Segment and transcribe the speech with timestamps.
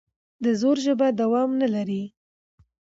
[0.43, 2.03] د زور ژبه دوام نه لري